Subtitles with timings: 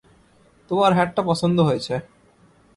[0.71, 1.93] তোমার হ্যাট টা পছন্দ হয়েছে।